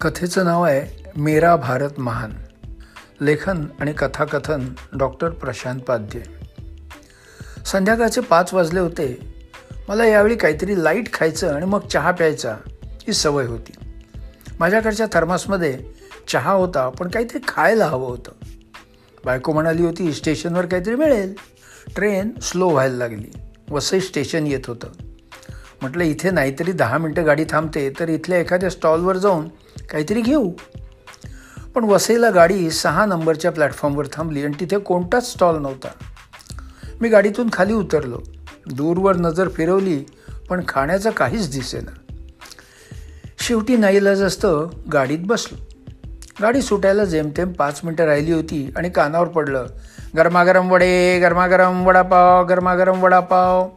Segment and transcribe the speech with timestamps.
[0.00, 2.30] कथेचं नाव आहे मेरा भारत महान.
[3.20, 6.22] लेखन आणि कथाकथन डॉक्टर प्रशांत पाध्ये.
[7.66, 9.34] संध्याकाळचे पाच वाजले होते.
[9.88, 13.72] मला यावेळी काहीतरी लाइट खायचं आणि मग चहा प्यायचा ही सवय होती.
[14.60, 15.78] माझ्याकडच्या थर्मासमध्ये
[16.28, 18.32] चहा होता पण काहीतरी खायला हवं होतं.
[19.24, 21.34] बायको म्हणाली होती स्टेशनवर काहीतरी मिळेल.
[21.96, 23.38] ट्रेन स्लो व्हायला लागली.
[23.70, 24.88] वसई स्टेशन येत होतं.
[25.82, 29.48] म्हटलं इथे नाहीतरी दहा मिनटं गाडी थांबते तर इथल्या एखाद्या स्टॉलवर जाऊन
[29.90, 30.52] काहीतरी घेऊ.
[31.74, 35.88] पण वसईला गाडी सहा नंबरच्या प्लॅटफॉर्मवर थांबली आणि तिथे कोणताच स्टॉल नव्हता.
[37.00, 38.18] मी गाडीतून खाली उतरलो.
[38.74, 40.04] दूरवर नजर फिरवली
[40.48, 42.14] पण खाण्याचं काहीच दिसेना.
[43.38, 45.58] शेवटी नाईलाज असतं गाडीत बसलो.
[46.42, 49.66] गाडी सुटायला जेमतेम पाच मिनटं राहिली होती आणि कानावर पडलं
[50.16, 53.68] गरमागरम वडे गरमागरम वडापाव गरमागरम वडापाव.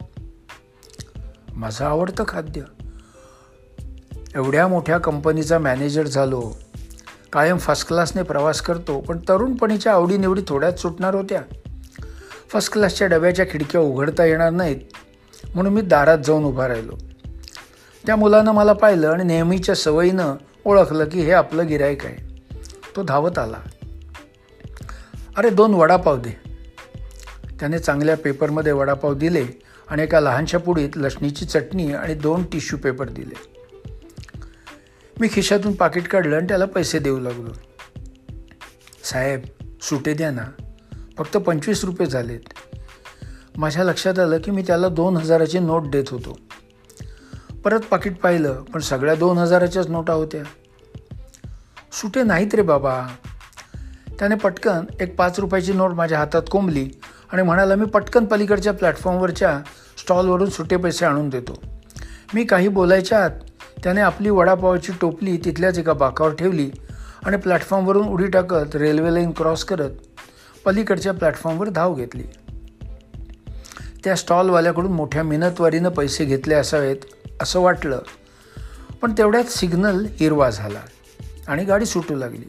[1.54, 2.60] माझं आवडतं खाद्य.
[4.34, 6.52] एवढ्या मोठ्या कंपनीचा मॅनेजर झालो.
[7.32, 11.42] कायम फर्स्ट क्लासने प्रवास करतो पण तरुणपणीच्या आवडीनिवडी थोड्याच सुटणार होत्या.
[12.52, 14.76] फर्स्ट क्लासच्या डब्याच्या खिडक्या उघडता येणार नाहीत
[15.54, 16.92] म्हणून मी दारात जाऊन उभा राहिलो.
[18.06, 20.34] त्या मुलानं मला पाहिलं आणि नेहमीच्या सवयीनं
[20.64, 22.44] ओळखलं की हे आपलं गिरायक आहे.
[22.96, 23.58] तो धावत आला.
[25.36, 26.40] अरे दोन वडापाव दे.
[27.60, 29.46] त्याने चांगल्या पेपरमध्ये वडापाव दिले
[29.88, 33.59] आणि एका लहानशा पुडीत लसणीची चटणी आणि दोन टिश्यू पेपर दिले.
[35.20, 37.52] मी खिशातून पाकिट काढलं आणि त्याला पैसे देऊ लागलो.
[39.04, 39.40] साहेब
[39.82, 40.44] सुटे द्या ना.
[41.18, 42.40] फक्त पंचवीस रुपये झालेत.
[43.56, 46.38] माझ्या लक्षात आलं की मी त्याला दोन हजाराची नोट देत होतो.
[47.64, 50.42] परत पाकिट पाहिलं पण सगळ्या दोन हजाराच्याच नोटा होत्या.
[51.92, 53.06] सुटे नाहीत रे बाबा.
[54.18, 56.90] त्याने पटकन एक पाच रुपयाची नोट माझ्या हातात कोंबली
[57.32, 59.60] आणि म्हणाला मी पटकन पलीकडच्या प्लॅटफॉर्मवरच्या
[59.98, 61.62] स्टॉलवरून सुटे पैसे आणून देतो.
[62.34, 63.30] मी काही बोलायच्या आत
[63.84, 66.70] त्याने आपली वडापावाची टोपली तिथल्याच एका बाकावर ठेवली
[67.24, 69.90] आणि प्लॅटफॉर्मवरून उडी टाकत रेल्वे लाईन क्रॉस करत
[70.64, 72.22] पलीकडच्या प्लॅटफॉर्मवर धाव घेतली.
[74.04, 76.96] त्या स्टॉलवाल्याकडून मोठ्या मिनतवारीनं पैसे घेतले असावेत
[77.42, 77.98] असं वाटलं.
[79.02, 80.80] पण तेवढ्यात सिग्नल हिरवा झाला
[81.48, 82.48] आणि गाडी सुटू लागली.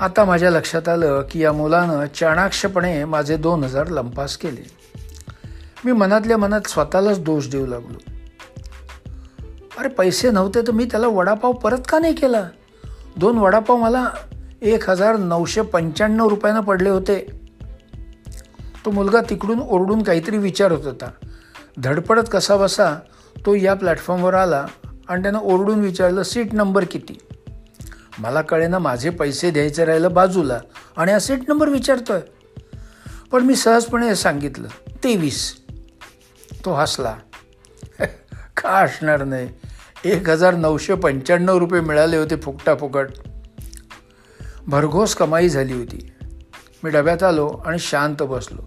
[0.00, 4.70] आता माझ्या लक्षात आलं की या मुलानं चाणाक्षपणे माझे दोन हजार लंपास केले.
[5.84, 8.07] मी मनातल्या मनात स्वतःलाच दोष देऊ लागलो.
[9.78, 12.48] अरे पैसे नव्हते तर मी त्याला वडापाव परत का नाही केला?
[13.16, 14.08] दोन वडापाव मला
[14.62, 17.40] एक हजार नऊशे पंच्याण्णव रुपयानं पडले होते.
[18.84, 21.10] तो मुलगा तिकडून ओरडून काहीतरी विचारत होता.
[21.78, 22.96] धडपडत कसा बसा
[23.46, 24.66] तो या प्लॅटफॉर्मवर आला
[25.08, 27.18] आणि त्यानं ओरडून विचारलं सीट नंबर किती?
[28.18, 30.60] मला कळेना माझे पैसे द्यायचे राहिलं बाजूला
[30.96, 32.20] आणि हा सीट नंबर विचारतोय.
[33.32, 34.68] पण मी सहजपणे सांगितलं
[35.04, 35.56] तेवीस.
[36.64, 37.16] तो हसला.
[38.56, 39.48] का असणार नाही?
[40.04, 43.08] एक हजार नऊशे पंच्याण्णव रुपये मिळाले होते फुकटाफुकट.
[44.66, 46.12] भरघोस कमाई झाली होती.
[46.84, 48.60] मी डब्यात आलो आणि शांत बसलो.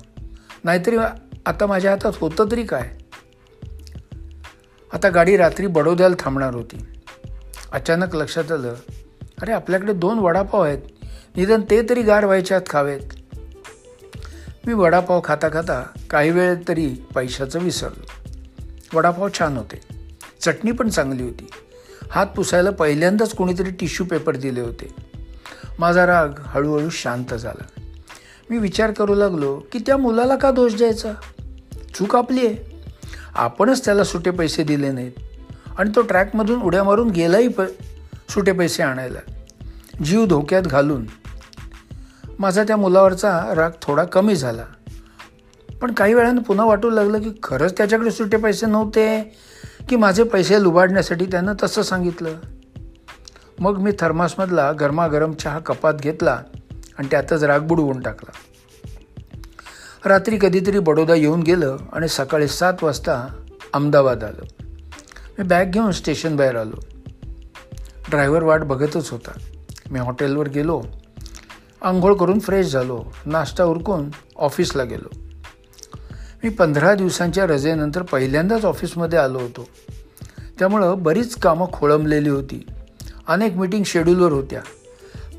[0.63, 0.97] नाहीतरी
[1.45, 2.89] आता माझ्या हातात होतं तरी काय?
[4.93, 6.85] आता गाडी रात्री बडोद्याला थांबणार होती.
[7.71, 8.75] अचानक लक्षात आलं
[9.41, 10.79] अरे आपल्याकडे दोन वडापाव आहेत.
[11.35, 13.35] निदान ते तरी गार व्हायच्यात खावेत.
[14.67, 18.11] मी वडापाव खाता खाता काही वेळ तरी पैशाचं विसरलो.
[18.97, 19.90] वडापाव छान होते.
[20.41, 21.49] चटणी पण चांगली होती.
[22.11, 24.95] हात पुसायला पहिल्यांदाच कोणीतरी टिश्यू पेपर दिले होते.
[25.79, 27.81] माझा राग हळूहळू शांत झाला.
[28.49, 31.13] मी विचार करू लागलो की त्या मुलाला का दोष द्यायचा?
[31.95, 32.83] चूक आपली आहे.
[33.35, 35.11] आपणच त्याला सुटे पैसे दिले नाहीत.
[35.77, 37.61] आणि तो ट्रॅकमधून उड्या मारून गेलाही प
[38.29, 39.19] सुटे पैसे आणायला.
[40.03, 41.05] जीव धोक्यात घालून.
[42.39, 44.65] माझा त्या मुलावरचा राग थोडा कमी झाला.
[45.81, 49.35] पण काही वेळानं पुन्हा वाटू लागलं की खरंच त्याच्याकडे सुटे पैसे नव्हते.
[49.91, 52.35] की माझे पैसे लुबाडण्यासाठी त्यानं तसं सांगितलं.
[53.59, 56.39] मग मी थर्मासमधला गरमागरम चहा कपात घेतला
[56.97, 58.31] आणि त्यातच राग बुडवून टाकला.
[60.09, 63.27] रात्री कधीतरी बडोदा येऊन गेलं आणि सकाळी सात वाजता
[63.73, 64.63] अहमदाबाद आलं.
[65.39, 66.75] मी बॅग घेऊन स्टेशन बाहेर आलो.
[68.09, 69.39] ड्रायव्हर वाट बघतच होता.
[69.91, 70.83] मी हॉटेलवर गेलो.
[71.81, 73.05] आंघोळ करून फ्रेश झालो.
[73.25, 75.30] नाश्ता उरकून ऑफिसला गेलो.
[76.43, 79.67] मी पंधरा दिवसांच्या रजेनंतर पहिल्यांदाच ऑफिसमध्ये आलो होतो.
[80.59, 82.67] त्यामुळं बरीच कामं खोळंबलेली होती.
[83.27, 84.61] अनेक मीटिंग शेड्यूलवर होत्या.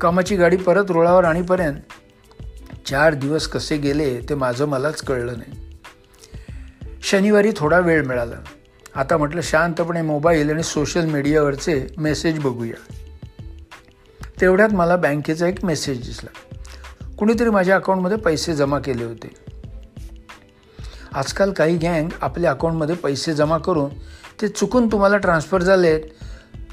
[0.01, 1.75] कामाची गाडी परत रुळावर आणीपर्यंत
[2.87, 5.77] चार दिवस कसे गेले ते माझं मलाच कळलं नाही.
[7.03, 8.35] शनिवारी थोडा वेळ मिळाला.
[8.95, 12.93] आता म्हटलं शांतपणे मोबाईल आणि सोशल मीडियावरचे मेसेज बघूया.
[14.41, 16.55] तेवढ्यात मला बँकेचा एक मेसेज दिसला.
[17.17, 19.52] कुणीतरी माझ्या अकाउंटमध्ये पैसे जमा केले होते.
[21.15, 23.89] आजकाल काही गँग आपल्या अकाउंटमध्ये पैसे जमा करून
[24.41, 25.99] ते चुकून तुम्हाला ट्रान्सफर आहेत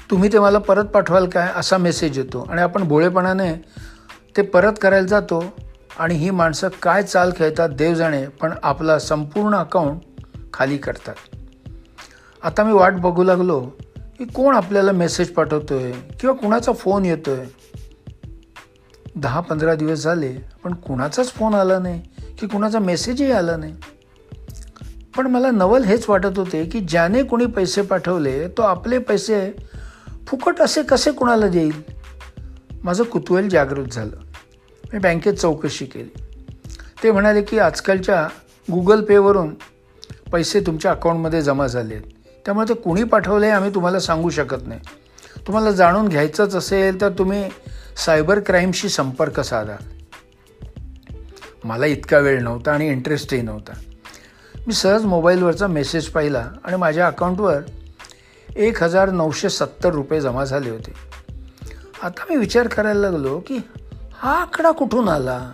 [0.09, 2.41] तुम्ही ते मला परत पाठवाल काय असा मेसेज येतो.
[2.49, 3.53] आणि आपण भोळेपणाने
[4.37, 5.43] ते परत करायला जातो
[5.99, 11.15] आणि ही माणसं काय चाल खेळतात देव जाणे पण आपला संपूर्ण अकाउंट खाली करतात.
[12.43, 13.59] आता मी वाट बघू लागलो
[14.17, 17.69] की कोण आपल्याला मेसेज पाठवतो आहे किंवा कुणाचा फोन येतो आहे
[19.15, 20.33] दहा पंधरा दिवस झाले
[20.63, 22.01] पण कुणाचाच फोन आला नाही
[22.39, 23.75] की कुणाचा मेसेजही आला नाही.
[25.17, 29.51] पण मला नवल हेच वाटत होते की ज्याने कोणी पैसे पाठवले तो आपले पैसे
[30.27, 31.81] फुकट असे कसे कुणाला देईल?
[32.83, 34.17] माझं कुतूहल जागृत झालं.
[34.93, 36.23] मी बँकेत चौकशी केली.
[37.03, 38.27] ते म्हणाले की आजकालच्या
[38.71, 39.55] गुगल पेवरून
[40.31, 42.05] पैसे तुमच्या अकाउंटमध्ये जमा झाले आहेत.
[42.45, 44.79] त्यामुळे ते कुणी पाठवले आम्ही तुम्हाला सांगू शकत नाही.
[45.47, 47.49] तुम्हाला जाणून घ्यायचंच असेल तर तुम्ही
[48.05, 49.75] सायबर क्राईमशी संपर्क साधा.
[51.63, 53.73] मला इतका वेळ नव्हता आणि इंटरेस्टही नव्हता.
[54.67, 57.61] मी सहज मोबाईलवरचा मेसेज पाहिला आणि माझ्या अकाउंटवर
[58.55, 60.93] एक हजार नऊशे सत्तर रुपये जमा झाले होते.
[62.03, 63.59] आता मी विचार करायला लागलो की
[64.13, 65.51] हा आकडा कुठून आला?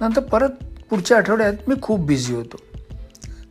[0.00, 0.48] नंतर परत
[0.90, 2.56] पुढच्या आठवड्यात मी खूप बिझी होतो.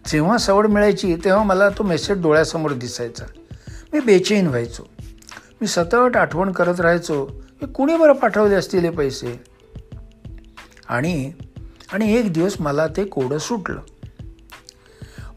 [0.07, 3.25] जेव्हा सवड मिळायची तेव्हा मला तो मेसेज डोळ्यासमोर दिसायचा.
[3.93, 4.87] मी बेचैन व्हायचो.
[5.61, 7.25] मी सतत आठवण करत राहायचो
[7.59, 9.43] की कुणी बरं पाठवले असतील हे पैसे?
[10.89, 11.31] आणि
[11.93, 13.79] आणि एक दिवस मला ते कोडं सुटलं.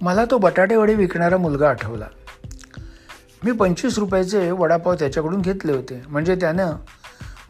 [0.00, 2.04] मला तो बटाटेवडे विकणारा मुलगा आठवला.
[3.44, 6.02] मी पंचवीस रुपयाचे वडापाव त्याच्याकडून घेतले होते.
[6.08, 6.72] म्हणजे त्यानं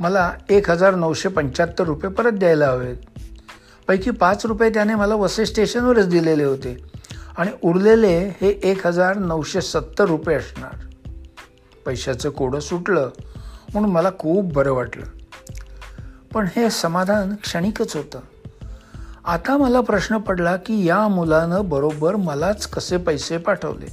[0.00, 2.96] मला एक हजार नऊशे पंच्याहत्तर रुपये परत द्यायला हवेत.
[3.88, 6.84] पैकी पाच रुपये त्याने मला वसे स्टेशनवरच दिलेले होते.
[7.38, 10.74] आणि उरलेले हे एक हजार नऊशे सत्तर रुपये असणार.
[11.86, 13.10] पैशाचं कोडं सुटलं
[13.72, 15.06] म्हणून मला खूप बरं वाटलं.
[16.34, 18.20] पण हे समाधान क्षणिकच होतं.
[19.26, 23.86] आता मला प्रश्न पडला की या मुलानं बरोबर मलाच कसे पैसे पाठवले?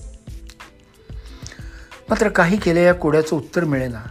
[2.09, 4.03] मात्र काही केले या कोड्याचं उत्तर मिळेना.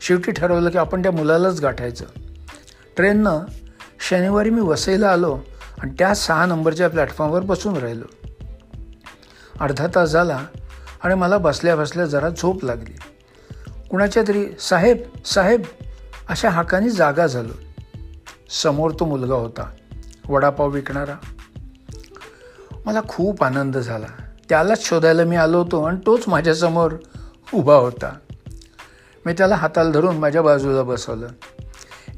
[0.00, 2.04] शेवटी ठरवलं की आपण त्या मुलालाच गाठायचं.
[2.96, 3.38] ट्रेननं
[4.00, 5.38] शनिवारी मी वसईला आलो
[5.78, 8.28] आणि त्या सहा नंबरच्या प्लॅटफॉर्मवर बसून राहिलो.
[9.60, 10.40] अर्धा तास झाला
[11.02, 12.96] आणि मला बसल्या बसल्या जरा झोप लागली.
[13.90, 14.96] कुणाच्या तरी साहेब
[15.26, 15.62] साहेब
[16.28, 17.52] अशा हाकाने जागा झालो.
[18.50, 19.75] समोर तो मुलगा होता.
[20.28, 21.14] वडापाव विकणारा.
[22.86, 24.06] मला खूप आनंद झाला.
[24.48, 26.92] त्यालाच शोधायला मी आलो होतो आणि तोच माझ्यासमोर
[27.54, 28.18] उभा होता.
[29.26, 31.26] मी त्याला हाताला धरून माझ्या बाजूला बसवलं.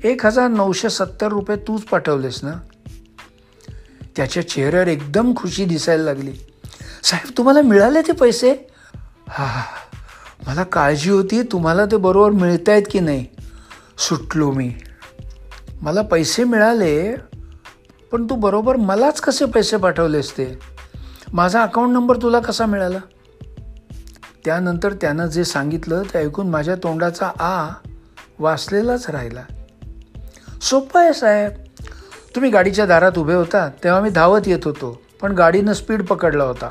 [0.04, 2.52] एक हजार नऊशे सत्तर रुपये तूच पाठवलेस ना?
[4.16, 6.32] त्याच्या चेहऱ्यावर एकदम खुशी दिसायला लागली.
[7.02, 8.70] साहेब तुम्हाला मिळाले ते पैसे?
[9.28, 9.62] हा
[10.46, 13.26] मला काळजी होती तुम्हाला ते बरोबर मिळत आहेत की नाही?
[13.98, 14.74] सुटलो मी.
[15.82, 17.14] मला पैसे मिळाले
[18.12, 20.58] पण तू बरोबर मलाच कसे पैसे पाठवलेस ते
[21.32, 22.98] माझा अकाउंट नंबर तुला कसा मिळाला?
[24.44, 27.68] त्यानंतर त्यानं जे सांगितलं ते ऐकून माझ्या तोंडाचा आ
[28.38, 29.42] वाचलेलाच राहिला.
[30.62, 31.50] सोपं आहे साहेब.
[32.34, 36.70] तुम्ही गाडीच्या दारात उभे होता तेव्हा मी धावत येत होतो पण गाडीनं स्पीड पकडला होता.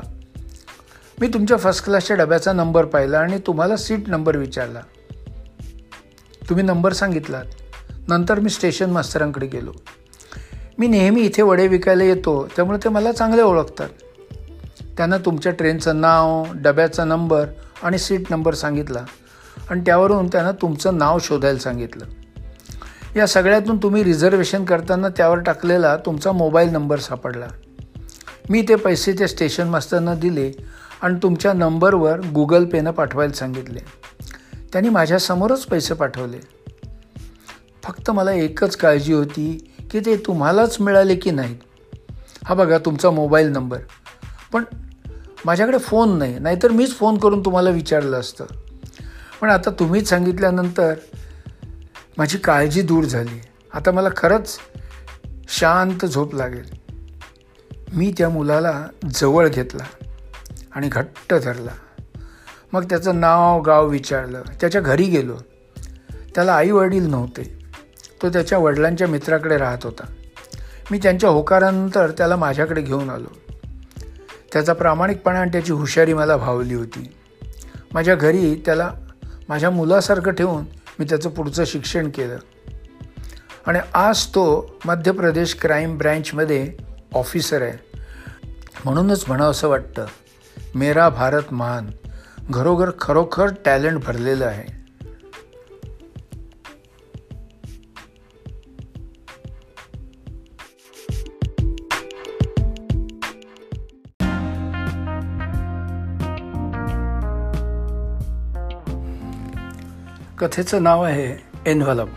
[1.20, 4.80] मी तुमच्या फर्स्ट क्लासच्या डब्याचा नंबर पाहिला आणि तुम्हाला सीट नंबर विचारला.
[6.48, 7.44] तुम्ही नंबर सांगितलात.
[8.08, 9.72] नंतर मी स्टेशन मास्तरांकडे गेलो.
[10.78, 13.88] मी नेहमी इथे वडे विकायला येतो त्यामुळे ते मला चांगले ओळखतात.
[14.96, 17.46] त्यांना तुमच्या ट्रेनचं नाव डब्याचा नंबर
[17.82, 19.04] आणि सीट नंबर सांगितला
[19.70, 22.04] आणि त्यावरून त्यांना तुमचं नाव शोधायला सांगितलं.
[23.16, 27.46] या सगळ्यातून तुम्ही रिझर्वेशन करताना त्यावर टाकलेला तुमचा मोबाईल नंबर सापडला.
[28.50, 30.52] मी ते पैसे त्या स्टेशन मास्तरना दिले
[31.02, 33.80] आणि तुमच्या नंबरवर गुगल पेनं पाठवायला सांगितले.
[34.72, 36.38] त्यांनी माझ्यासमोरच पैसे पाठवले.
[37.82, 41.56] फक्त मला एकच काळजी होती की ते तुम्हालाच मिळाले की नाहीत.
[42.44, 43.78] हा बघा तुमचा मोबाईल नंबर.
[44.52, 44.64] पण
[45.44, 48.44] माझ्याकडे फोन नाही नाहीतर मीच फोन करून तुम्हाला विचारलं असतं.
[49.40, 50.94] पण आता तुम्हीच सांगितल्यानंतर
[52.18, 53.40] माझी काळजी दूर झाली.
[53.74, 54.58] आता मला खरंच
[55.48, 56.78] शांत झोप लागेल.
[57.92, 59.84] मी त्या मुलाला जवळ घेतला
[60.74, 61.70] आणि घट्ट धरला.
[62.72, 64.42] मग त्याचं नाव गाव विचारलं.
[64.60, 65.36] त्याच्या घरी गेलो.
[66.34, 67.57] त्याला आई वडील नव्हते.
[68.22, 70.06] तो त्याच्या वडिलांच्या मित्राकडे राहत होता.
[70.90, 73.54] मी त्यांच्या होकारानंतर त्याला माझ्याकडे घेऊन आलो.
[74.52, 77.12] त्याचा प्रामाणिकपणा आणि त्याची हुशारी मला भावली होती.
[77.92, 78.92] माझ्या घरी त्याला
[79.48, 80.64] माझ्या मुलासारखं ठेवून
[80.98, 82.36] मी त्याचं पुढचं शिक्षण केलं.
[83.66, 86.72] आणि आज तो मध्य प्रदेश क्राईम ब्रँचमध्ये
[87.14, 87.98] ऑफिसर आहे.
[88.84, 90.06] म्हणूनच म्हणावं असं वाटतं
[90.74, 91.90] मेरा भारत महान
[92.50, 94.77] घरोघर खरोखर टॅलेंट भरलेलं आहे.
[110.40, 112.08] कथेचं नाव आहे एन्व्हलप.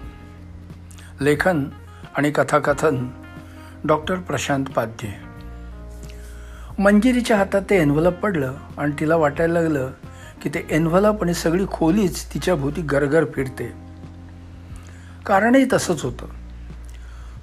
[1.21, 1.65] लेखन
[2.15, 3.07] आणि कथाकथन
[3.83, 5.09] डॉक्टर प्रशांत पाध्ये.
[6.79, 9.89] मंजिरीच्या हातात ते एन्व्हलप पडलं आणि तिला वाटायला लागलं
[10.41, 13.73] की ते एन्व्हलप आणि सगळी खोलीच तिच्या भोवती गरगर फिरते.
[15.25, 16.25] कारणही तसंच होतं.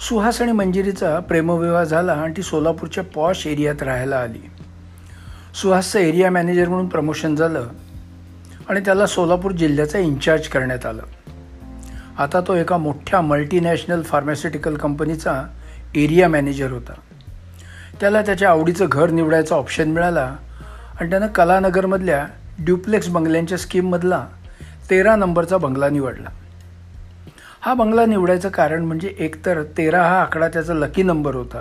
[0.01, 4.51] सुहास आणि मंजिरीचा प्रेमविवाह झाला आणि ती सोलापूरच्या पॉश एरियात राहायला आली.
[5.55, 7.67] सुहासचं एरिया मॅनेजर म्हणून प्रमोशन झालं.
[8.69, 11.03] आणि त्याला सोलापूर जिल्ह्याचा इन्चार्ज करण्यात आलं.
[12.19, 15.43] आता तो एका मोठ्या मल्टीनॅशनल फार्मास्युटिकल कंपनीचा
[15.95, 16.93] एरिया मॅनेजर होता.
[18.01, 20.37] त्याला त्याच्या आवडीचं घर निवडायचा ऑप्शन मिळाला
[21.01, 22.27] आणि त्यानं कलानगरमधल्या
[22.59, 24.27] ड्युप्लेक्स बंगल्यांच्या स्कीममधला
[24.91, 26.29] तेरा नंबरचा बंगला निवडला.
[27.61, 31.61] हा बंगला निवडायचं कारण म्हणजे एकतर तेरा हा आकडा त्याचा लकी नंबर होता.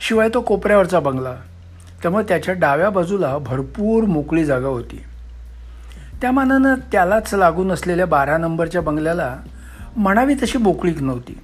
[0.00, 1.34] शिवाय तो कोपऱ्यावरचा बंगला.
[2.02, 5.04] त्यामुळे त्याच्या डाव्या बाजूला भरपूर मोकळी जागा होती.
[6.20, 9.36] त्या मानानं त्यालाच लागून असलेल्या बारा नंबरच्या बंगल्याला
[9.96, 11.38] म्हणावी तशी बोकळीक नव्हती.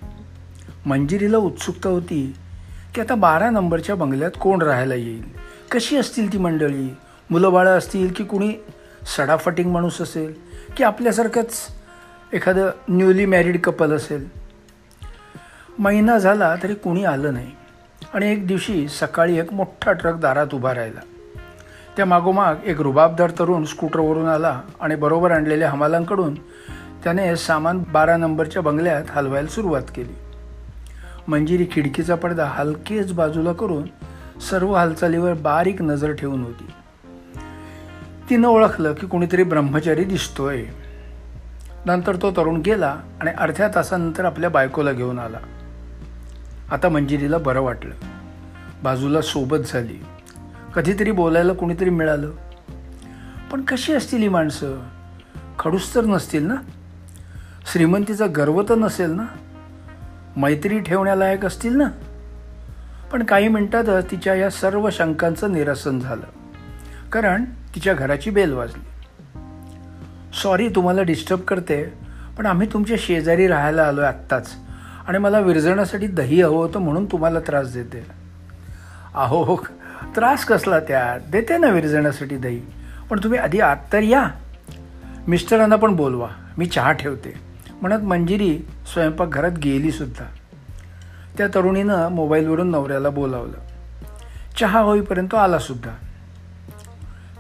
[0.87, 2.37] मंजिरीला उत्सुकता होती
[2.95, 5.23] की आता बारा नंबरच्या बंगल्यात कोण राहायला येईल?
[5.71, 6.97] कशी असतील ती मंडळी?
[7.31, 8.53] मुलं बाळं असतील की कुणी
[9.17, 10.35] सडाफटिंग माणूस असेल?
[10.77, 11.53] की आपल्यासारखंच
[12.33, 14.29] एखादं न्यूली मॅरिड कपल असेल?
[15.79, 17.51] महिना झाला तरी कुणी आलं नाही.
[18.15, 21.01] आणि एक दिवशी सकाळी एक मोठा ट्रक दारात उभा राहिला.
[21.97, 26.35] त्या मागोमाग एक रुबाबदार तरुण स्कूटरवरून आला आणि बरोबर आणलेल्या हमालांकडून
[27.05, 30.13] त्याने सामान बारा नंबरच्या बंगल्यात हलवायला सुरुवात केली.
[31.29, 33.83] मंजिरी खिडकीचा पडदा हलकेच बाजूला करून
[34.41, 36.67] सर्व हालचालीवर बारीक नजर ठेवून होती.
[38.31, 40.65] तिनं ओळखलं की कुणीतरी ब्रह्मचारी दिसतोय.
[41.87, 45.39] नंतर तो तरुण गेला आणि अर्ध्या तासानंतर आपल्या बायकोला घेऊन आला.
[46.71, 47.95] आता मंजिरीला बरं वाटलं.
[48.83, 50.05] बाजूला सोबत झाली.
[50.77, 52.31] कधीतरी बोलायला कुणीतरी मिळालं.
[53.53, 54.83] पण कशी असतील ही माणसं?
[55.59, 56.55] खडूस तर नसतील ना?
[57.73, 59.23] श्रीमंतीचा गर्व तर नसेल ना?
[60.37, 61.85] मैत्री ठेवण्यालायक असतील ना?
[63.13, 66.27] पण काही मिनिटातच तिच्या या सर्व शंकांचं निरसन झालं.
[67.11, 68.85] कारण तिच्या घराची बेल वाजली.
[70.43, 71.85] सॉरी तुम्हाला डिस्टर्ब करते
[72.39, 74.55] पण आम्ही तुमच्या शेजारी राहायला आलो आहे आत्ताच
[75.09, 78.07] आणि मला विरजण्यासाठी दही हवं होतं म्हणून तुम्हाला त्रास देते.
[79.15, 79.57] अहो हो,
[80.17, 81.21] त्रास कसला त्यात?
[81.31, 82.63] देते ना विरजण्यासाठी दही.
[83.11, 84.29] पण तुम्ही आधी आत तर या.
[85.29, 86.29] मिस्टरांना पण बोलवा.
[86.59, 87.35] मी चहा ठेवते.
[87.83, 88.59] म्हणत मंजिरी
[88.93, 90.25] स्वयंपाकघरात गेलीसुद्धा
[91.39, 93.59] त्या तरुणीनं मोबाईलवरून नवऱ्याला बोलावलं.
[94.59, 95.91] चहा होईपर्यंत आलासुद्धा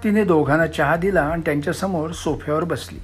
[0.04, 2.98] तिने दोघांना चहा दिला आणि त्यांच्यासमोर सोफ्यावर बसली.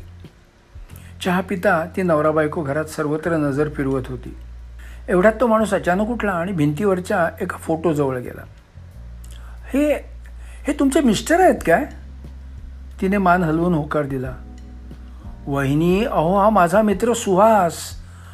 [1.25, 4.37] चहा पिता ती नवरा बायको घरात सर्वत्र नजर फिरवत होती.
[5.09, 8.43] एवढ्यात तो माणूस अचानक उठला आणि भिंतीवरच्या एका फोटोजवळ गेला.
[9.73, 9.95] हे
[10.67, 11.85] हे तुमचे मिस्टर आहेत काय?
[13.01, 14.33] तिने मान हलवून होकार दिला.
[15.47, 17.75] वहिनी अहो हा माझा मित्र सुहास.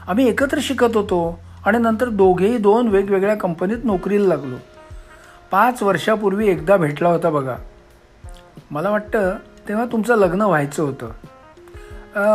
[0.09, 4.57] आम्ही एकत्र शिकत होतो आणि नंतर दोघेही दोन वेगवेगळ्या कंपनीत नोकरीला लागलो.
[5.51, 7.57] पाच वर्षापूर्वी एकदा भेटला होता बघा.
[8.71, 9.37] मला वाटतं
[9.69, 11.07] तेव्हा तुमचं लग्न व्हायचं होतं.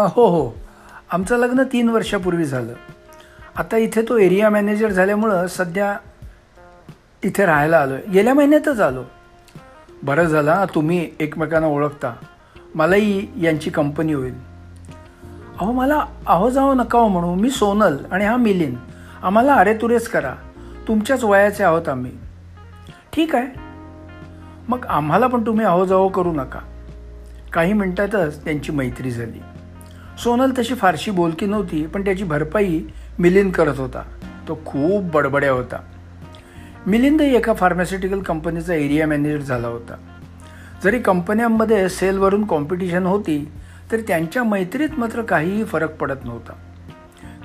[0.05, 0.51] हो हो.
[1.11, 2.73] आमचं लग्न तीन वर्षापूर्वी झालं.
[3.55, 5.97] आता इथे तो एरिया मॅनेजर झाल्यामुळं सध्या
[7.23, 9.03] इथे राहायला आलो आहे गेल्या महिन्यातच आलो.
[10.03, 12.13] बरं झालं तुम्ही एकमेकांना ओळखता.
[12.75, 14.33] मलाही यांची कंपनी होईल.
[15.59, 18.75] अहो मला अहो जाओ नका हो म्हणू मी सोनल आणि हा मिलिंद.
[19.23, 20.35] आम्हाला अरेतुरेच करा.
[20.87, 22.11] तुमच्याच वयाचे आहोत आम्ही.
[23.13, 23.59] ठीक आहे.
[24.67, 26.59] मग आम्हाला पण तुम्ही अहो जाओ करू नका.
[27.53, 29.41] काही मिनटातच त्यांची मैत्री झाली.
[30.23, 32.81] सोनल तशी फारशी बोलकी नव्हती पण त्याची भरपाई
[33.19, 34.01] मिलिंद करत होता.
[34.47, 35.77] तो खूप बडबड्या होता.
[36.87, 39.95] मिलिंद एका फार्मास्युटिकल कंपनीचा एरिया मॅनेजर झाला होता.
[40.83, 43.51] जरी कंपन्यांमध्ये सेलवरून कॉम्पिटिशन होती
[43.91, 46.53] तरी त्यांच्या मैत्रीत मात्र काहीही फरक पडत नव्हता.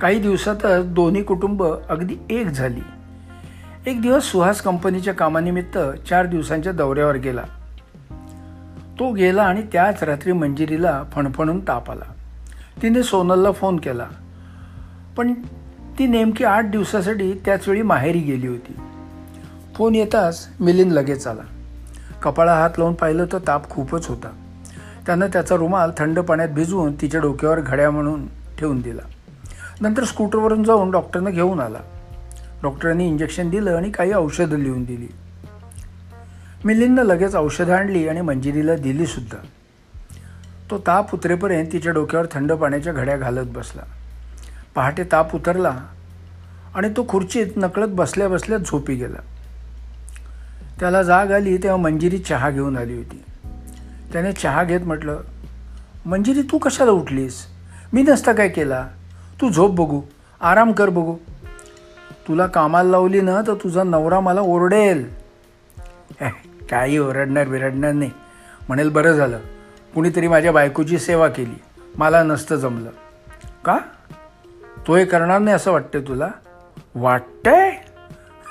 [0.01, 2.81] काही दिवसातच दोन्ही कुटुंब अगदी एक झाली.
[3.87, 5.79] एक दिवस सुहास कंपनीच्या कामानिमित्त
[6.09, 7.43] चार दिवसांच्या दौऱ्यावर गेला.
[8.99, 12.13] तो गेला आणि त्याच रात्री मंजिरीला फणफणून ताप आला.
[12.83, 14.07] तिने सोनलला फोन केला.
[15.17, 15.33] पण
[15.99, 18.73] ती नेमकी आठ दिवसासाठी त्याचवेळी माहेरी गेली होती.
[19.79, 21.43] फोन येताच मिलिंद लगेच आला.
[22.23, 24.29] कपाळा हात लावून पाहिलं तर ताप खूपच होता.
[25.07, 28.27] त्यानं त्याचा रुमाल थंड पाण्यात भिजवून तिच्या डोक्यावर घड्या म्हणून
[28.59, 29.03] ठेवून दिला.
[29.81, 31.79] नंतर स्कूटरवरून जाऊन डॉक्टरनं घेऊन आला.
[32.63, 35.07] डॉक्टरांनी इंजेक्शन दिलं आणि काही औषधं लिहून दिली.
[36.65, 39.47] मिलिंदनं लगेच औषधं आणली आणि मंजिरीला दिलीसुद्धा
[40.71, 43.83] तो ताप उतरेपर्यंत तिच्या डोक्यावर थंड पाण्याच्या घड्या घालत बसला.
[44.75, 45.79] पहाटे ताप उतरला
[46.75, 49.19] आणि तो खुर्चीत नकळत बसल्या बसल्या झोपी गेला.
[50.81, 53.23] त्याला जाग आली तेव्हा मंजिरी चहा घेऊन आली होती.
[54.13, 55.21] त्याने चहा घेत म्हटलं
[56.07, 57.47] मंजिरी तू कशाला उठलीस?
[57.93, 58.89] मी नसता काय केला?
[59.41, 60.03] तू झोप बघू
[60.41, 61.17] आराम कर बघू.
[62.29, 65.15] तुला कामाला लावली ना तर तुझा नवरा मला ओरडेल.
[66.71, 68.11] काही ओरडणार बिरडणार नाही.
[68.69, 69.39] म्हणेल बरं झालं.
[69.95, 71.81] कुणीतरी माझ्या बायकोची सेवा केली.
[71.97, 72.91] मला नसतं जमलं.
[73.65, 73.79] का?
[74.87, 76.29] तो हे करणार नाही असं वाटतंय तुला?
[76.95, 77.71] वाटतंय?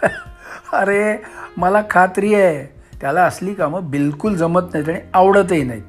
[0.73, 1.17] अरे
[1.57, 2.77] मला खात्री आहे.
[3.01, 5.83] त्याला असली कामं बिलकुल जमत नाहीत आणि आवडतही नाहीत.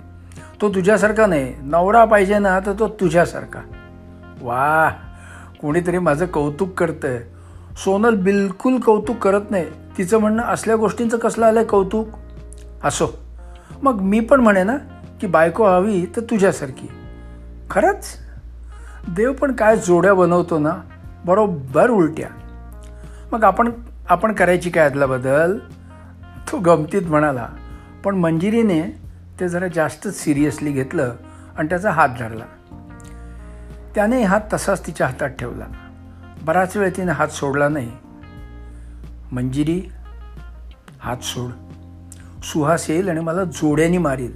[0.60, 1.54] तो तुझ्यासारखा नाही.
[1.62, 3.60] नवरा पाहिजे ना तर तो तुझ्यासारखा.
[4.42, 4.90] वा
[5.62, 7.20] कोणीतरी माझं कौतुक करतंय.
[7.84, 9.66] सोनल बिलकुल कौतुक करत नाही.
[9.98, 12.08] तिचं म्हणणं असल्या गोष्टींचं कसलं आलं कौतुक?
[12.84, 13.06] असो.
[13.82, 14.76] मग मी पण म्हणे ना
[15.20, 16.88] की बायको हवी तर तुझ्यासारखी.
[17.70, 18.04] खरंच?
[19.08, 20.72] देव पण काय जोड्या बनवतो ना?
[21.24, 22.28] बरोबर उलट्या.
[23.32, 23.70] मग आपण
[24.08, 25.58] आपण करायची काय आदला बदल?
[26.52, 27.48] तो गमतीत म्हणाला
[28.04, 28.82] पण मंजिरीने
[29.40, 31.14] ते जरा जास्तच सिरियसली घेतलं
[31.58, 32.44] आणि त्याचा हात धरला.
[33.94, 35.64] त्याने हात तसाच तिच्या हातात ठेवला.
[36.42, 37.92] बराच वेळ तिने हात सोडला नाही.
[39.32, 39.82] मंजिरी
[41.00, 41.50] हात सोड.
[42.44, 44.32] सुहास येईल आणि मला जोड्याने मारील.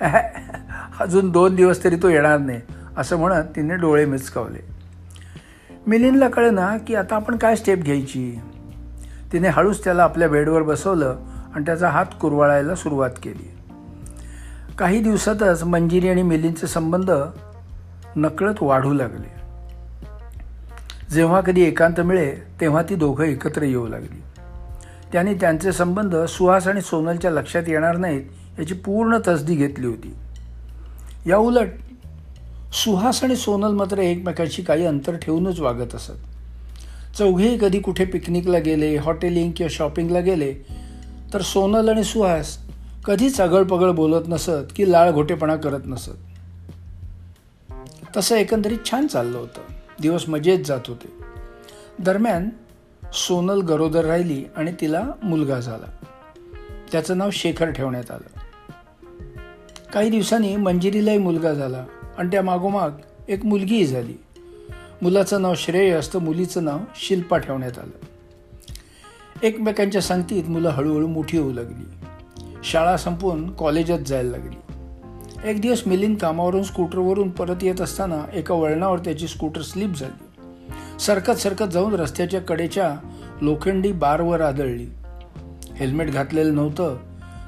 [1.00, 2.60] अजून दोन दिवस तरी तो येणार नाही
[2.96, 4.69] असं म्हणत तिने डोळे मिचकावले.
[5.86, 8.38] मिलिंदला कळेना की आता आपण काय स्टेप घ्यायची?
[9.32, 11.16] तिने हळूच त्याला आपल्या बेडवर बसवलं
[11.54, 13.50] आणि त्याचा हात कुरवाळायला सुरुवात केली.
[14.78, 17.10] काही दिवसातच मंजिरी आणि मिलिंदचे संबंध
[18.16, 19.40] नकळत वाढू लागले.
[21.14, 24.22] जेव्हा कधी एकांत मिळे तेव्हा ती दोघं एकत्र येऊ लागली.
[25.12, 28.22] त्यांनी त्यांचे संबंध सुहास आणि सोनलच्या लक्षात येणार नाहीत
[28.58, 30.14] याची पूर्ण तसदी घेतली होती.
[31.26, 31.68] या उलट
[32.72, 36.12] सुहास आणि सोनल मात्र एकमेकाशी काही अंतर ठेवूनच वागत असत.
[37.18, 40.54] चौघेही कधी कुठे पिकनिकला गेले हॉटेलिंग किंवा शॉपिंगला गेले
[41.34, 42.58] तर सोनल आणि सुहास
[43.04, 46.10] कधीच अगळपगळ बोलत नसत की लाळघोटेपणा करत नसत.
[48.16, 49.60] तसं एकंदरीत छान चाललं होतं.
[50.00, 51.08] दिवस मजेत जात होते.
[51.98, 52.48] दरम्यान
[53.12, 56.04] सोनल गरोदर राहिली आणि तिला मुलगा झाला.
[56.92, 58.38] त्याचं नाव शेखर ठेवण्यात आलं.
[59.92, 61.84] काही दिवसांनी मंजिरीलाही मुलगा झाला.
[62.20, 62.90] आणि त्या मागोमाग
[63.28, 64.14] एक मुलगीही झाली.
[65.02, 68.04] मुलाचं नाव श्रेयस तर मुलीचं नाव शिल्पा ठेवण्यात आलं.
[69.42, 71.84] एकमेकांच्या संगतीत मुलं हळूहळू मोठी होऊ लागली.
[72.64, 74.56] शाळा संपवून कॉलेजात जायला लागली.
[75.50, 80.50] एक दिवस मिलिंद कामावरून स्कूटरवरून परत येत असताना एका वळणावर त्याची स्कूटर स्लिप झाली.
[81.00, 82.96] सरकत सरकत जाऊन रस्त्याच्या कडेच्या
[83.42, 84.86] लोखंडी बारवर आदळली.
[85.76, 86.96] हेल्मेट घातलेलं नव्हतं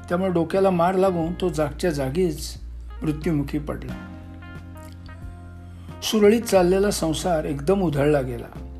[0.09, 2.53] त्यामुळे डोक्याला मार लागून तो जागच्या जागीच
[3.01, 4.12] मृत्युमुखी पडला.
[6.03, 8.79] सुरळीत चाललेला संसार एकदम उधळला गेला.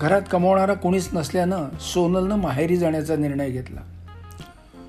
[0.00, 3.80] घरात कमवणारा कोणीच नसल्यानं सोनलनं माहेरी जाण्याचा निर्णय घेतला.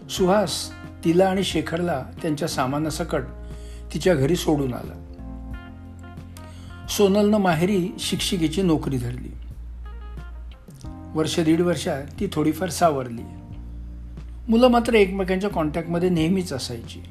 [0.10, 0.72] सुहास
[1.06, 3.22] तिला आणि शेखरला त्यांच्या सामानासकट
[3.94, 5.02] तिच्या घरी सोडून आला.
[6.90, 9.38] सोनलनं माहेरी शिक्षिकेची नोकरी धरली.
[11.14, 13.22] वर्ष दीड वर्षात ती थोडीफार सावरली.
[14.50, 17.04] मुलं मात्र एकमेकांच्या कॉन्टॅक्टमध्ये नेहमीच असायची.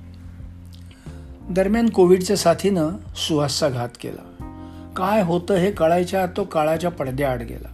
[1.51, 4.44] दरम्यान कोविडच्या साथीनं सुहासचा घात केला.
[4.97, 7.69] काय होतं हे कळायच्या तो काळाच्या पडद्याआड गेला.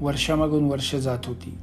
[0.00, 1.58] वर्षामागून वर्ष जात होती.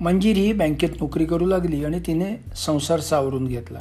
[0.00, 3.78] मंजिरी बँकेत नोकरी करू लागली आणि तिने संसार सावरून घेतला.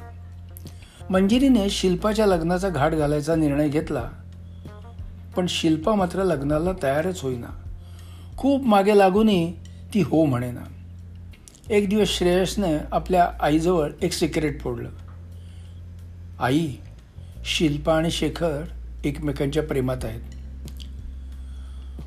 [1.10, 4.10] मंजिरीने शिल्पाच्या लग्नाचा घाट घालायचा निर्णय घेतला.
[5.36, 7.63] पण शिल्पा मात्र लग्नाला तयारच होईना.
[8.38, 9.54] खूप मागे लागूनही
[9.94, 10.63] ती हो म्हणेना.
[11.70, 14.89] एक दिवस श्रेयसने आपल्या आईजवळ एक सिक्रेट फोडलं.
[16.39, 16.68] आई
[17.46, 18.64] शिल्पा आणि शेखर
[19.04, 20.22] एकमेकांच्या प्रेमात आहेत.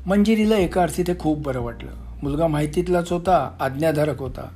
[0.07, 1.91] मंजिरीला एका अर्थी ते खूप बरं वाटलं.
[2.23, 4.47] मुलगा माहितीतलाच होता आज्ञाधारक होता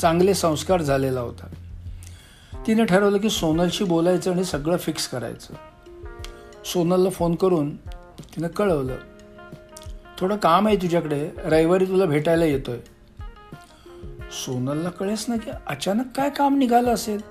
[0.00, 1.46] चांगले संस्कार झालेला होता.
[2.66, 5.54] तिने ठरवलं की सोनलशी बोलायचं आणि सगळं फिक्स करायचं.
[6.64, 7.76] सोनलला फोन करून
[8.36, 8.96] तिनं कळवलं
[10.18, 12.78] थोडं काम आहे तुझ्याकडे रविवारी तुला भेटायला येतोय.
[14.44, 17.29] सोनलला कळेस ना की अचानक काय काम निघालं असेल?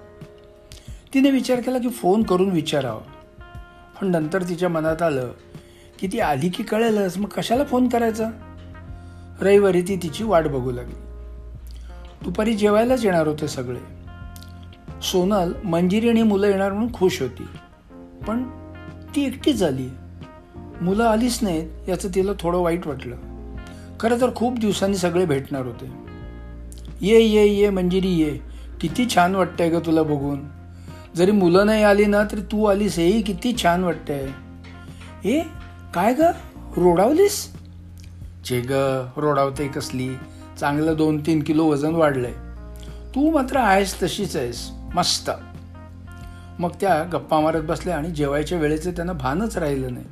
[1.14, 3.02] तिने विचार केला की फोन करून विचारावं.
[4.02, 5.32] पण नंतर तिच्या मनात आलं
[6.00, 7.18] की ती आली की कळेलच.
[7.18, 8.30] मग कशाला फोन करायचा?
[9.42, 10.94] रविवारी ती तिची वाट बघू लागली.
[12.24, 13.80] दुपारी जेवायलाच येणार होते सगळे.
[15.02, 17.48] सोनल मंजिरी आणि मुलं येणार म्हणून खुश होती.
[18.28, 18.44] पण
[19.16, 19.90] ती एकटीच झाली
[20.82, 23.16] मुलं आलीच नाहीत याचं तिला थोडं वाईट वाटलं.
[24.00, 25.92] खरं तर खूप दिवसांनी सगळे भेटणार होते.
[27.02, 28.40] ये ये ये मंजिरी ये.
[28.82, 30.59] किती छान वाटतंय ग तुला बघून.
[31.20, 32.98] जरी मुलं नाही आली ना तरी तू आलीस.
[32.98, 34.28] हेही किती छान वाटतंय.
[35.30, 35.42] ए
[35.94, 36.22] काय ग?
[36.78, 37.54] रोडावलीस?
[38.46, 38.72] चे ग
[39.18, 40.10] रोडावते कसली?
[40.60, 42.32] चांगलं दोन तीन किलो वजन वाढलंय.
[43.16, 44.72] तू मात्र आहेस तशीच आहेस.
[44.96, 45.32] मस्त.
[46.60, 50.06] मग त्या गप्पा मारत बसल्या आणि जेवायच्या वेळेचं त्यांना भानच राहिलं नाही.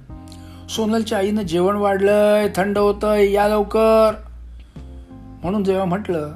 [0.70, 4.12] सोनलच्या आईनं जेवण वाढलंय थंड होतंय या लवकर.
[5.44, 6.34] म्हणून जेव्हा म्हटलं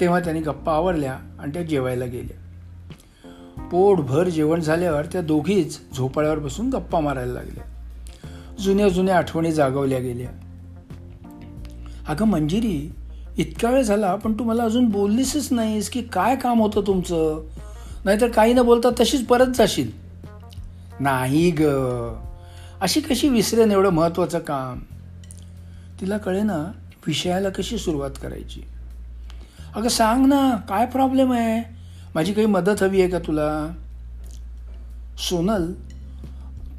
[0.00, 2.47] तेव्हा त्यांनी गप्पा आवरल्या आणि त्या जेवायला गेल्या.
[3.70, 7.64] पोटभर जेवण झाल्यावर त्या दोघीच झोपाळ्यावर बसून गप्पा मारायला लागल्या.
[8.60, 10.28] जुन्या जुन्या आठवणी जागवल्या गेल्या.
[12.08, 12.92] अगं मंजिरी
[13.36, 17.46] इतका वेळ झाला पण तू मला अजून बोललीसच नाहीस की काय काम होतं तुमचं?
[18.04, 19.90] नाहीतर काही न बोलता तशीच परत जाशील.
[21.00, 21.62] नाही ग.
[22.80, 24.78] अशी कशी विसरेन एवढं महत्त्वाचं काम?
[26.00, 26.72] तिला कळे ना
[27.06, 28.60] विषयाला कशी सुरुवात करायची.
[29.74, 31.77] अगं सांग ना काय प्रॉब्लेम आहे?
[32.18, 33.72] माझी काही मदत हवी आहे का तुला?
[35.18, 35.72] सोनल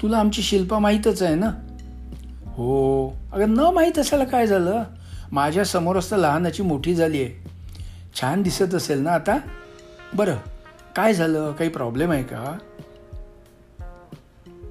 [0.02, 1.50] तुला आमची शिल्पा माहीतच आहे ना?
[2.46, 3.08] हो.
[3.32, 4.84] अगं न माहीत असायला काय झालं?
[5.32, 7.50] माझ्या समोरच तर लहानाची मोठी झाली आहे.
[8.20, 9.38] छान दिसत असेल ना आता?
[10.14, 10.36] बरं
[10.96, 11.52] काय झालं?
[11.52, 12.58] काही प्रॉब्लेम आहे का?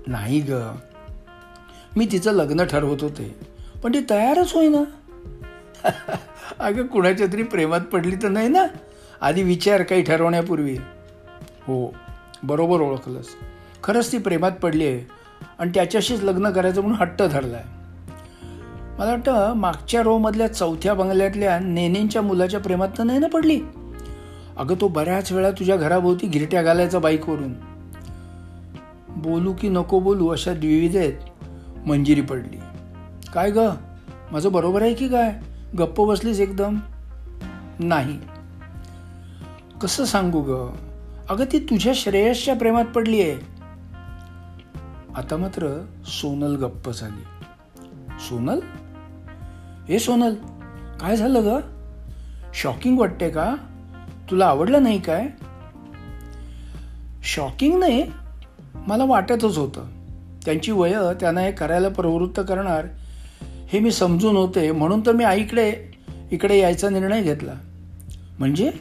[0.08, 0.54] नाही ग.
[1.96, 3.36] मी तिचं लग्न ठरवत होते
[3.84, 4.84] पण ती तयारच होईना.
[6.60, 8.66] अगं कुणाच्या तरी प्रेमात पडली तर नाही ना?
[9.22, 10.78] आधी विचार काही ठरवण्यापूर्वी.
[11.68, 11.94] हो
[12.44, 13.28] बरोबर ओळखलंस.
[13.84, 15.08] खरंच ती प्रेमात पडली आहे
[15.60, 17.80] आणि त्याच्याशीच लग्न करायचं म्हणून हट्ट धरला आहे
[19.00, 23.62] मला वाटतं मागच्या रोमधल्या चौथ्या बंगल्यातल्या नेनेंच्या मुलाच्या प्रेमात तर नाही ना पडली?
[24.58, 27.54] अगं तो बऱ्याच वेळा तुझ्या घराभोवती गिरट्या घालायचा बाईकवरून.
[29.10, 31.14] बोलू की नको बोलू अशा द्विविधेत
[31.86, 32.60] मंजिरी पडली.
[33.34, 33.60] काय ग?
[34.32, 35.34] माझं बरोबर आहे की काय?
[35.80, 36.80] गप्प बसलीस एकदम?
[37.80, 38.20] नाही.
[39.82, 40.76] कसं सांगू ग?
[41.30, 43.34] अगं ती तुझ्या श्रेयसच्या प्रेमात पडली आहे
[45.15, 47.24] आता मात्र सोनल गप्प झाली.
[48.20, 48.60] सोनल?
[49.89, 50.36] हे सोनल
[51.00, 51.60] काय झालं ग?
[52.54, 53.56] शॉकिंग वाटते का?
[54.30, 55.28] तुला आवडलं नाही काय?
[57.24, 58.04] शॉकिंग नाही
[58.76, 59.86] मला वाटतच होतं.
[60.46, 62.86] त्यांची वय त्यांना हे करायला प्रवृत्त करणार
[63.68, 65.76] हे मी समजून होते म्हणून तर मी आईकडे
[66.32, 67.54] इकडे यायचा निर्णय घेतला.
[68.39, 68.72] म्हणजे?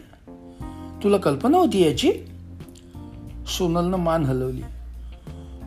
[1.02, 2.12] तुला कल्पना होती याची?
[3.46, 4.62] सोनलनं मान हलवली.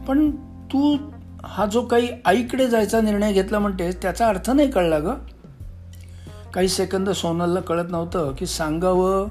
[0.07, 0.31] पण
[0.65, 0.97] तू
[1.43, 5.07] हा जो काही आईकडे जायचा निर्णय घेतला म्हणतेस त्याचा अर्थ नाही कळला ग.
[6.53, 9.27] काही सेकंद सोनलला कळत नव्हतं की सांगावं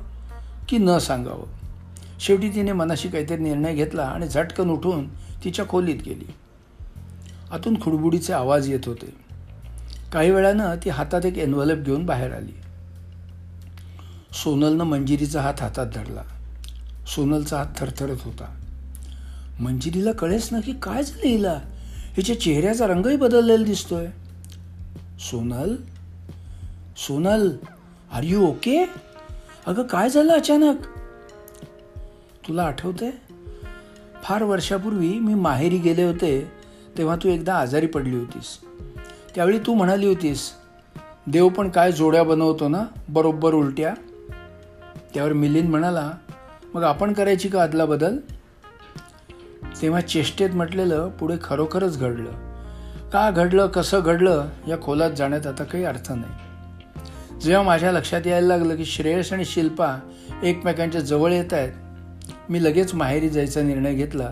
[0.68, 1.46] की न सांगावं.
[2.20, 5.08] शेवटी तिने मनाशी काहीतरी निर्णय घेतला आणि झटकन उठून
[5.44, 6.32] तिच्या खोलीत गेली.
[7.52, 9.14] आतून खुडबुडीचे आवाज येत होते.
[10.12, 12.59] काही वेळानं ती हातात एक एनव्हलप घेऊन बाहेर आली.
[14.34, 16.22] सोनलनं मंजिरीचा हात हातात धरला.
[17.06, 18.56] सोनलचा हात थरथरत होता.
[19.60, 21.60] मंजिरीला कळेच ना की काय झालं हिला?
[22.16, 24.06] हिच्या चेहऱ्याचा रंगही बदललेला दिसतोय.
[25.20, 25.76] Sonal?
[26.96, 27.50] Sonal
[28.12, 28.84] are you okay
[29.66, 30.76] अगं काय झालं अचानक?
[32.48, 33.10] तुला आठवतंय?
[34.22, 36.52] फार वर्षापूर्वी मी माहेरी गेले होते
[36.98, 38.58] तेव्हा तू एकदा आजारी पडली होतीस.
[39.34, 40.50] त्यावेळी तू म्हणाली होतीस
[41.26, 42.84] देव पण काय जोड्या बनवतो ना?
[43.08, 43.94] बरोबर उलट्या.
[45.14, 46.10] त्यावर मिलिंद म्हणाला
[46.74, 48.16] मग आपण करायची का आदला बदल?
[49.82, 52.30] तेव्हा चेष्टेत म्हटलेलं पुढे खरोखरच घडलं.
[53.12, 56.32] का घडलं कसं घडलं या खोलात जाण्यात आता काही अर्थ नाही.
[57.40, 59.98] जेव्हा माझ्या लक्षात यायला लागलं की श्रेयस आणि शिल्पा
[60.42, 61.72] एकमेकांच्या जवळ येत आहेत
[62.50, 64.30] मी लगेच माहेरी जायचा निर्णय घेतला.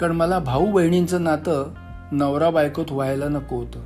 [0.00, 1.74] कारण मला भाऊ बहिणींचं नातं
[2.12, 3.80] नवरा बायकोत व्हायला नको होतं.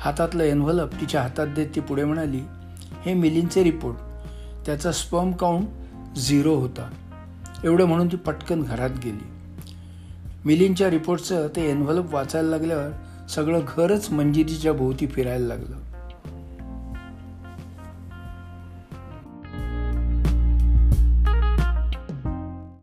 [0.00, 2.40] हातातलं एनव्हलप तिच्या हातात देत ती पुढे म्हणाली
[3.06, 3.96] हे मिलिंदचे रिपोर्ट
[4.66, 5.68] त्याचा स्पर्म काउंट
[6.18, 6.90] झिरो होता.
[7.64, 9.26] एवढं म्हणून ती पटकन घरात गेली.
[10.44, 12.90] मिलिंदच्या रिपोर्टचं ते एनव्हलप वाचायला लागल्यावर
[13.26, 15.75] सगळं घरच मंजिरीच्या भोवती फिरायला लागलं.